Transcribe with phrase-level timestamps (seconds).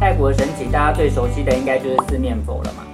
[0.00, 2.84] 泰国的神祇，大家最熟悉的应该就是四面佛了嘛。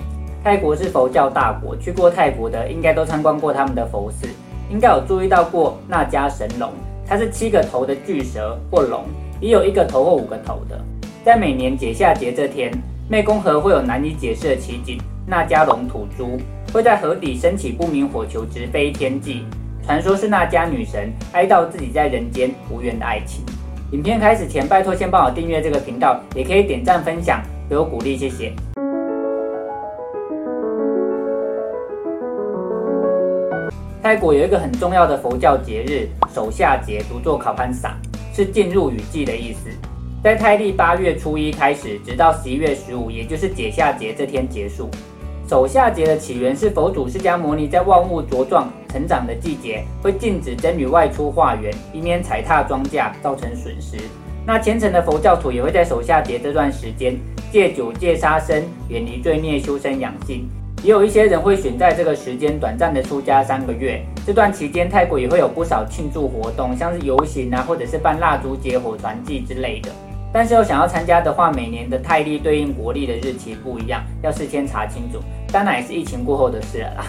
[0.43, 4.29] 泰国是佛教大国，去过泰国的应该都参观过他们的佛寺，
[4.71, 6.71] 应该有注意到过那迦神龙，
[7.07, 9.05] 它是七个头的巨蛇或龙，
[9.41, 10.81] 也有一个头或五个头的。
[11.25, 12.73] 在每年解夏节这天，
[13.11, 16.39] 湄公河会有难以解释的奇景，那迦龙吐珠
[16.73, 19.45] 会在河底升起不明火球，直飞天际。
[19.85, 23.45] 传说是那迦女神哀悼自己在人间无缘的爱情。
[23.93, 27.41] 影片开始前，拜托先帮我订阅这个频道，也可以点赞分享，
[27.71, 28.53] 给我鼓励，谢谢。
[34.03, 37.97] 泰国有一个很重要的佛教节日守夏节，读作考潘萨，
[38.35, 39.71] 是进入雨季的意思。
[40.21, 44.91] 在泰历八月初一开始，直到十一月十五，也就是解夏节这天结束。
[45.49, 53.99] 守夏节的起源是佛祖释迦牟尼在万物茁壮成长的季节，会禁止僧侣外出化缘，以免踩踏庄稼造成损失。
[54.47, 57.15] 那虔诚的佛教徒也会在守夏节这段时间
[57.53, 60.49] 戒酒戒杀生，远离罪孽，修身养性。
[60.83, 64.03] 也有一些人会选在这个时间短暂的出家三个月。
[64.27, 69.91] 这段期间，泰国也会有不少庆祝活动，像是游行啊，或者是办蜡烛节、火团祭之类的。
[70.33, 75.19] 但是要想要参加的话，每年的泰历对应国历的日期不一样，要事先查清楚。
[75.53, 77.05] 当然也是疫情过后的事了啦。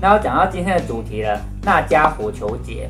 [0.00, 2.88] 然后讲到今天的主题了，那迦火球节，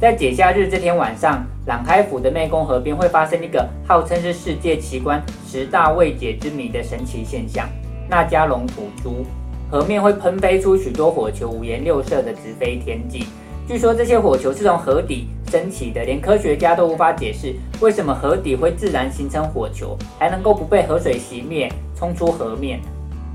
[0.00, 7.68] 在解夏日这天晚上，朗开府的湄公河边会发生一个号称是世界奇观、十大未解之谜的神奇现象——
[8.08, 9.26] 那迦龙吐珠，
[9.70, 13.26] 河面会喷飞出许多火球，五颜六色的直飞天际。
[13.68, 22.80] 据说这些火球是从河底升起的，连科学家都无法解释为什么河底会自然形成火球，还能够不被河水熄灭，冲出河面。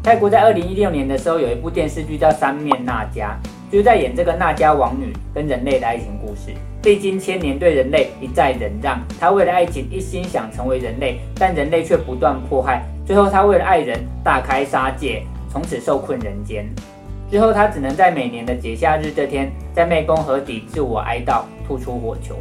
[0.03, 3.25] 泰国在二零一六年的时候有一部电视剧叫《三面那迦》，
[3.71, 6.51] 就是在演这个那迦王女跟人类的爱情故事。
[6.81, 16.67] 历经千年对人类一再忍让，她为了爱情一心想成为人类，但人类却不断迫害，最后她为了爱人大开杀戒，从此受困人间。
[17.29, 22.35] 之后，她只能在每年的解夏日这天，在湄公河底自我哀悼，吐出火球。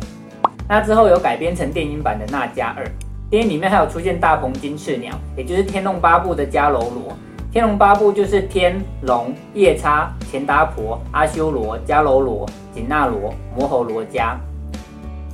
[0.66, 2.84] 那之后有改编成电影版的《那迦二》，
[3.28, 7.12] 电影里面还有出现大鹏金翅鸟，也就是《天龙八部》的迦楼罗。
[7.52, 14.38] 《天龙八部》就是天龙、夜叉、钱达婆、阿修罗、迦楼罗、紧那罗、摩睺罗伽，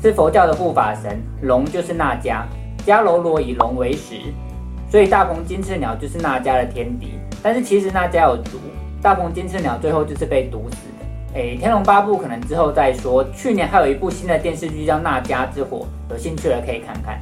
[0.01, 1.21] 是佛教的护法神。
[1.43, 2.45] 龙就是那迦，
[2.87, 4.15] 迦楼罗以龙为食，
[4.91, 7.19] 所以大鹏金翅鸟就是那迦的天敌。
[7.43, 8.53] 但是其实那迦有毒。
[9.03, 11.39] 大鹏金翅鸟最后就是被毒死的。
[11.39, 13.23] 诶，《天龙八部》可能之后再说。
[13.35, 17.21] 去年还有一部新的电视剧叫《那迦之火》，有兴趣的可以看看。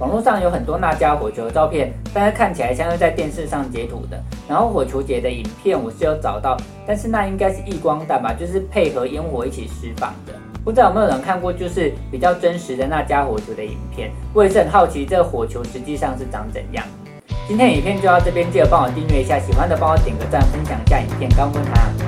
[0.00, 4.20] 网络上有很多那家火球的照片，但是看起来像是在电视上截图的。
[4.48, 6.56] 然后火球节的影片我是有找到，
[6.86, 10.32] 但是那应该是异光弹吧，就是配合烟火一起释放的。
[10.64, 14.10] 不知道有没有人看过，就是比较真实的那家火球的影片？
[14.32, 16.84] 我也是很好奇这个火球实际上是长怎样。
[17.46, 22.03] 今天影片就到这边，记得帮我订阅一下，喜欢的帮我点个赞，分享一下影片，刚问他。